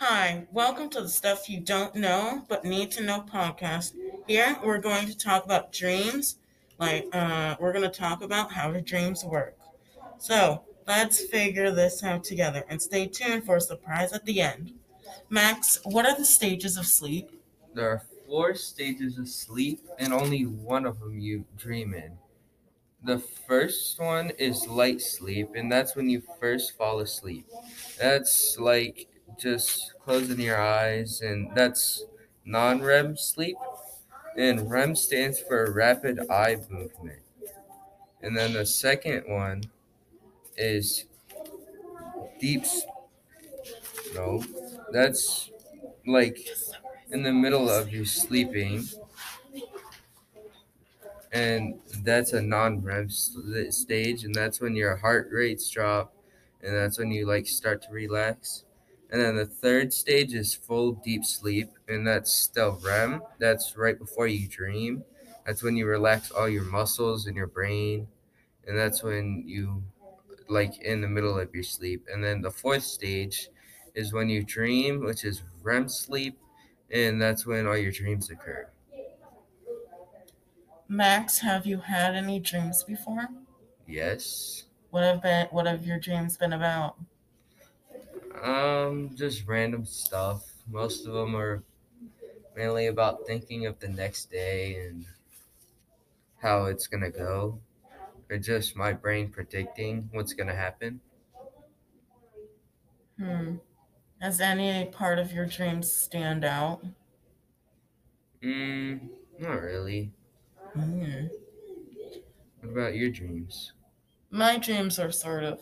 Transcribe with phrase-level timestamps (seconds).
[0.00, 3.94] Hi, welcome to the Stuff You Don't Know But Need to Know podcast.
[4.28, 6.36] Here we're going to talk about dreams.
[6.78, 9.58] Like, uh, we're going to talk about how do dreams work.
[10.18, 14.72] So, let's figure this out together and stay tuned for a surprise at the end.
[15.30, 17.32] Max, what are the stages of sleep?
[17.74, 22.12] There are four stages of sleep, and only one of them you dream in.
[23.02, 27.46] The first one is light sleep, and that's when you first fall asleep.
[27.98, 29.08] That's like
[29.38, 32.04] just closing your eyes, and that's
[32.44, 33.56] non REM sleep.
[34.36, 37.22] And REM stands for rapid eye movement.
[38.22, 39.62] And then the second one
[40.56, 41.06] is
[42.40, 42.64] deep.
[44.14, 44.42] No,
[44.92, 45.50] that's
[46.06, 46.48] like
[47.10, 48.84] in the middle of you sleeping,
[51.32, 56.14] and that's a non-REM st- stage, and that's when your heart rates drop,
[56.62, 58.64] and that's when you like start to relax.
[59.10, 63.22] And then the third stage is full deep sleep, and that's still REM.
[63.38, 65.04] That's right before you dream.
[65.46, 68.08] That's when you relax all your muscles in your brain,
[68.66, 69.82] and that's when you
[70.48, 72.06] like in the middle of your sleep.
[72.12, 73.48] And then the fourth stage
[73.94, 76.38] is when you dream, which is REM sleep,
[76.90, 78.68] and that's when all your dreams occur.
[80.86, 83.28] Max, have you had any dreams before?
[83.86, 84.64] Yes.
[84.90, 86.96] What have been what have your dreams been about?
[88.42, 90.50] Um, just random stuff.
[90.66, 91.62] Most of them are
[92.56, 95.06] mainly about thinking of the next day and
[96.38, 97.60] how it's gonna go,
[98.30, 101.00] or just my brain predicting what's gonna happen.
[103.18, 103.56] Hmm.
[104.20, 106.84] Has any part of your dreams stand out?
[108.42, 108.96] Hmm.
[109.38, 110.12] not really.
[110.74, 111.26] Hmm.
[112.60, 113.72] What about your dreams?
[114.30, 115.60] My dreams are sort of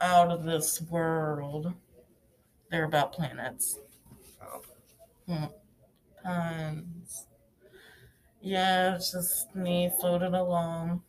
[0.00, 1.74] out of this world.
[2.70, 3.78] They're about planets.
[4.42, 4.62] Oh,
[5.26, 5.44] Hmm.
[6.22, 7.26] Tons.
[8.40, 11.02] Yeah, it's just me floating along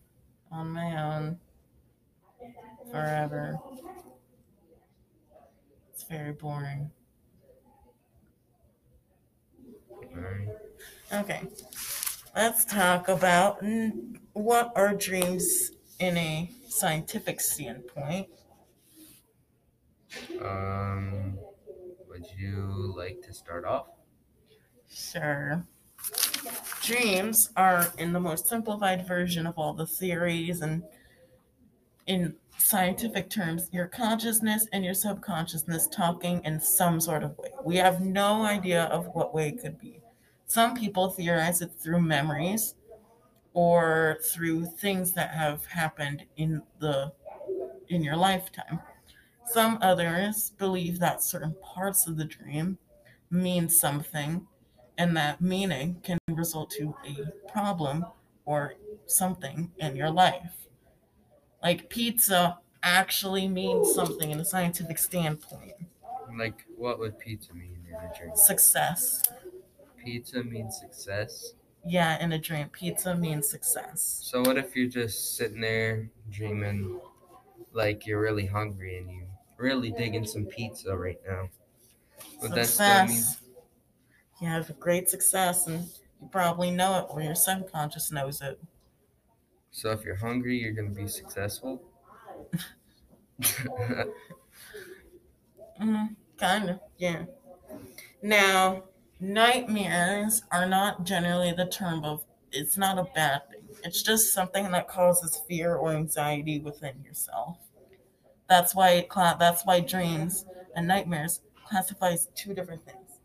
[0.51, 1.39] on my own
[2.91, 3.59] forever.
[5.93, 6.91] It's very boring.
[11.11, 11.41] Okay,
[12.35, 13.63] let's talk about
[14.33, 18.27] what are dreams in a scientific standpoint.
[20.41, 21.37] Um,
[22.09, 23.87] would you like to start off?
[24.89, 25.63] Sure.
[26.81, 30.83] Dreams are, in the most simplified version of all the theories, and
[32.07, 37.49] in scientific terms, your consciousness and your subconsciousness talking in some sort of way.
[37.63, 40.01] We have no idea of what way it could be.
[40.47, 42.73] Some people theorize it through memories
[43.53, 47.11] or through things that have happened in the
[47.89, 48.79] in your lifetime.
[49.51, 52.77] Some others believe that certain parts of the dream
[53.31, 54.45] mean something
[54.97, 58.05] and that meaning can result to a problem
[58.45, 58.75] or
[59.07, 60.67] something in your life.
[61.63, 65.73] Like pizza actually means something in a scientific standpoint.
[66.37, 68.35] Like, what would pizza mean in a dream?
[68.35, 69.23] Success.
[70.03, 71.53] Pizza means success.
[71.85, 74.19] Yeah, in a dream, pizza means success.
[74.23, 76.99] So what if you're just sitting there dreaming
[77.73, 79.23] like you're really hungry and you
[79.59, 81.49] really digging some pizza right now?
[82.41, 83.41] Would that still mean Success.
[84.41, 85.87] You have a great success and
[86.19, 88.59] you probably know it or your subconscious knows it.
[89.71, 91.81] so if you're hungry you're gonna be successful?
[95.79, 97.25] Mm, kind of, yeah.
[98.21, 98.85] Now,
[99.19, 103.69] nightmares are not generally the term of, it's not a bad thing.
[103.83, 107.57] It's just something that causes fear or anxiety within yourself.
[108.49, 109.07] That's why
[109.39, 110.45] that's why dreams
[110.75, 113.19] and nightmares classifies two different things.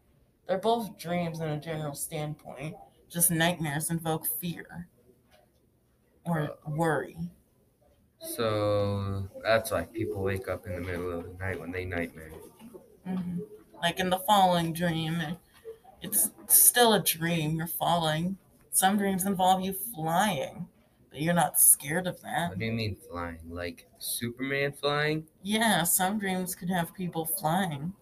[0.46, 2.76] They're both dreams in a general standpoint.
[3.10, 4.88] Just nightmares invoke fear
[6.26, 7.16] or worry.
[8.20, 12.30] so that's why people wake up in the middle of the night when they nightmare.
[13.06, 13.40] hmm
[13.82, 15.22] Like in the falling dream,
[16.02, 17.56] it's still a dream.
[17.56, 18.38] You're falling.
[18.72, 20.68] Some dreams involve you flying,
[21.20, 22.50] you're not scared of that.
[22.50, 23.38] What do you mean flying?
[23.48, 25.26] Like Superman flying?
[25.42, 27.92] Yeah, some dreams could have people flying,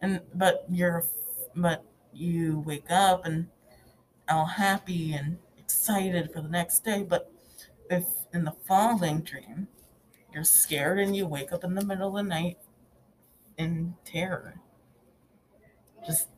[0.00, 1.04] and but you're
[1.56, 3.48] but you wake up and
[4.28, 7.04] all happy and excited for the next day.
[7.08, 7.32] But
[7.88, 9.68] if in the falling dream,
[10.32, 12.58] you're scared and you wake up in the middle of the night
[13.58, 14.60] in terror.
[16.06, 16.28] Just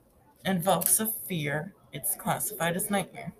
[0.44, 1.74] invokes a fear.
[1.92, 3.34] It's classified as nightmare.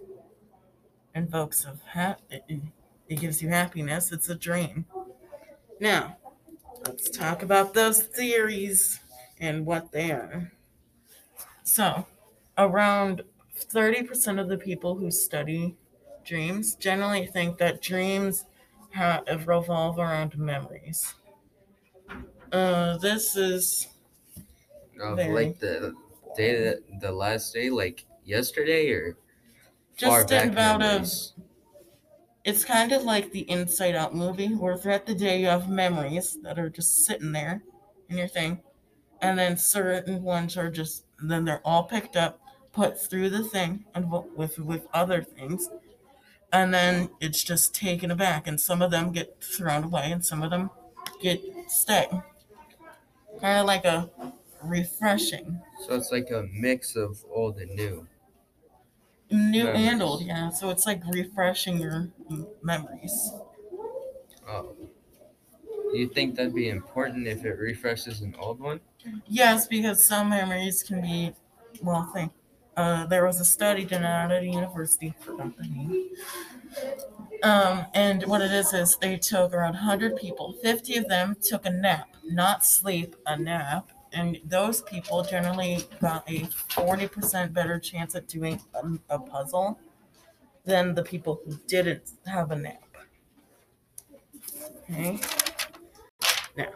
[1.14, 2.44] Invokes of ha- it,
[3.09, 4.12] gives you happiness.
[4.12, 4.87] It's a dream.
[5.81, 6.19] Now,
[6.87, 9.00] let's talk about those theories
[9.41, 10.53] and what they are.
[11.64, 12.06] So,
[12.56, 13.23] around
[13.55, 15.76] 30% of the people who study
[16.25, 18.44] dreams generally think that dreams
[18.91, 21.14] have revolve around memories.
[22.50, 23.88] Uh, this is
[25.09, 25.29] Very.
[25.32, 25.94] like the
[26.37, 29.17] day that the last day, like yesterday or
[29.96, 31.04] just back about um, a
[32.44, 36.38] it's kind of like the Inside Out movie, where throughout the day you have memories
[36.42, 37.62] that are just sitting there
[38.08, 38.62] in your thing,
[39.20, 42.40] and then certain ones are just then they're all picked up,
[42.72, 45.68] put through the thing, and with with other things,
[46.52, 50.42] and then it's just taken back, and some of them get thrown away, and some
[50.42, 50.70] of them
[51.20, 52.08] get stay.
[53.40, 54.10] Kind of like a
[54.62, 58.06] refreshing, So it's like a mix of old and new.
[59.32, 60.50] New and old, yeah.
[60.50, 62.08] So it's like refreshing your
[62.62, 63.32] memories.
[64.49, 64.76] Oh.
[65.93, 68.81] You think that'd be important if it refreshes an old one?
[69.26, 71.32] Yes, because some memories can be,
[71.82, 72.32] well, think.
[72.75, 76.08] Uh, there was a study done out at a university for company.
[77.43, 80.55] Um, and what it is is they took around 100 people.
[80.62, 83.91] 50 of them took a nap, not sleep, a nap.
[84.14, 89.79] And those people generally got a 40% better chance at doing a, a puzzle
[90.64, 92.82] than the people who didn't have a nap.
[94.91, 95.19] Okay.
[96.56, 96.69] Now,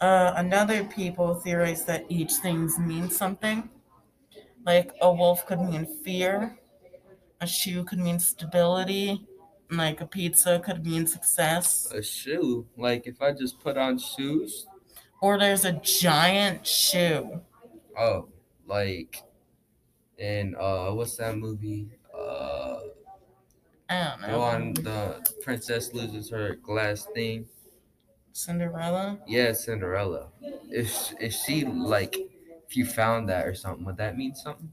[0.00, 3.68] Uh, another people theorize that each thing means something.
[4.64, 6.58] Like a wolf could mean fear,
[7.40, 9.26] a shoe could mean stability,
[9.70, 11.90] like a pizza could mean success.
[11.92, 12.66] A shoe.
[12.76, 14.66] Like if I just put on shoes.
[15.20, 17.42] Or there's a giant shoe.
[17.96, 18.28] Oh,
[18.66, 19.22] like
[20.18, 21.90] in uh what's that movie?
[22.14, 22.80] Uh
[23.88, 24.38] I don't the know.
[24.38, 27.48] one the princess loses her glass thing.
[28.32, 29.20] Cinderella.
[29.26, 30.30] Yeah, Cinderella.
[30.70, 34.72] If if she like if you found that or something, would that mean something?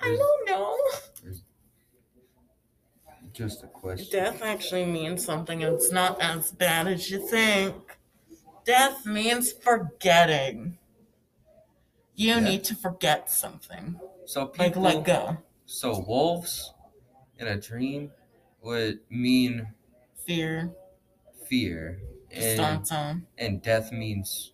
[0.00, 0.76] I don't know.
[3.32, 4.08] Just a question.
[4.10, 5.62] Death actually means something.
[5.62, 7.98] It's not as bad as you think.
[8.64, 10.78] Death means forgetting.
[12.14, 12.40] You Yeah.
[12.40, 13.98] need to forget something.
[14.26, 15.36] So people, Like let go.
[15.66, 16.72] So wolves
[17.38, 18.12] in a dream
[18.62, 19.74] would mean
[20.26, 20.72] Fear.
[21.46, 22.00] fear,
[22.30, 22.86] and
[23.38, 24.52] and death means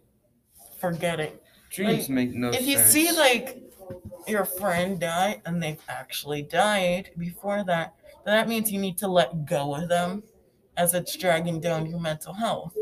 [0.78, 1.38] forgetting.
[1.70, 2.67] dreams Like, make no if sense.
[2.67, 3.62] If you see like
[4.28, 7.94] your friend die and they've actually died before that,
[8.26, 10.25] that means you need to let go of them
[10.76, 12.75] as it's dragging down your mental health.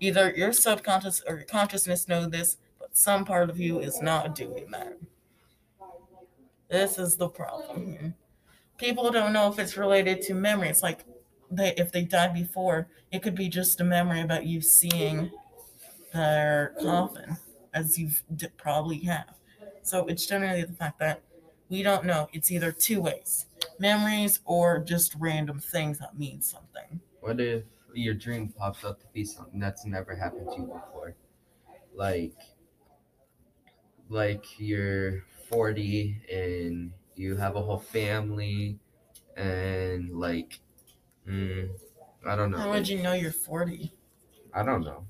[0.00, 4.34] Either your subconscious or your consciousness know this, but some part of you is not
[4.34, 4.98] doing that.
[6.68, 8.14] This is the problem here.
[8.78, 10.68] People don't know if it's related to memory.
[10.68, 11.04] It's like
[11.50, 15.30] they if they died before, it could be just a memory about you seeing
[16.12, 17.36] their coffin,
[17.72, 19.34] as you d- probably have.
[19.82, 21.22] So it's generally the fact that
[21.68, 22.28] we don't know.
[22.32, 23.46] It's either two ways
[23.78, 27.00] memories or just random things that mean something.
[27.20, 27.64] What if
[27.94, 31.14] your dream pops up to be something that's never happened to you before?
[31.94, 32.34] Like,
[34.08, 38.78] like you're 40 and you have a whole family,
[39.36, 40.60] and like,
[41.28, 41.68] mm,
[42.26, 42.58] I don't know.
[42.58, 43.92] How would you know you're 40?
[44.54, 45.06] I don't know.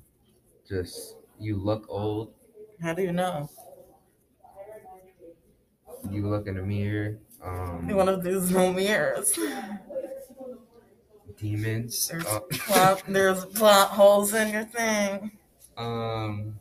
[0.67, 2.33] Just you look old.
[2.81, 3.49] How do you know?
[6.09, 7.17] You look in the mirror.
[7.43, 9.37] Um, One of these no mirrors.
[11.37, 12.07] demons.
[12.07, 15.31] There's uh, plot, there's plot holes in your thing.
[15.77, 16.59] Um,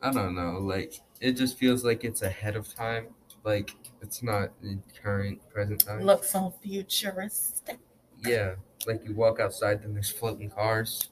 [0.00, 0.58] I don't know.
[0.60, 3.08] Like it just feels like it's ahead of time.
[3.44, 6.02] Like it's not in current present time.
[6.02, 7.78] Looks so futuristic.
[8.24, 8.54] Yeah,
[8.86, 11.10] like you walk outside, then there's floating cars.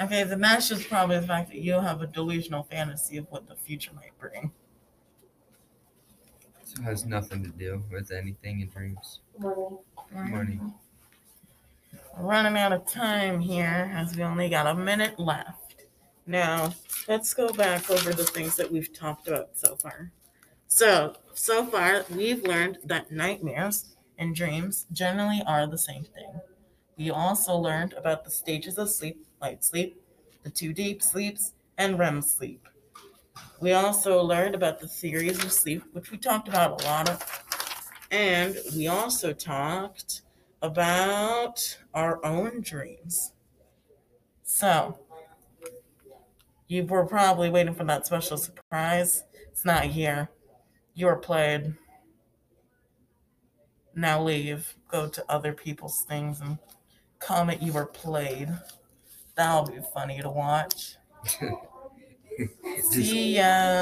[0.00, 3.48] Okay, the match is probably the fact that you have a delusional fantasy of what
[3.48, 4.52] the future might bring.
[6.76, 9.20] So it has nothing to do with anything in dreams.
[9.38, 9.78] Money.
[10.12, 10.60] Money.
[12.18, 15.84] Running out of time here as we only got a minute left.
[16.26, 16.74] Now,
[17.06, 20.10] let's go back over the things that we've talked about so far.
[20.66, 26.40] So, so far, we've learned that nightmares and dreams generally are the same thing.
[26.96, 30.00] We also learned about the stages of sleep, light sleep,
[30.42, 32.66] the two deep sleeps, and REM sleep.
[33.60, 37.42] We also learned about the theories of sleep, which we talked about a lot of.
[38.10, 40.22] And we also talked
[40.60, 43.32] about our own dreams.
[44.42, 44.98] So,
[46.68, 49.24] you were probably waiting for that special surprise.
[49.50, 50.28] It's not here.
[50.94, 51.74] You were played.
[53.94, 54.74] Now leave.
[54.88, 56.58] Go to other people's things and
[57.18, 58.48] comment you were played.
[59.36, 60.96] That'll be funny to watch.
[62.38, 63.74] Just See ya.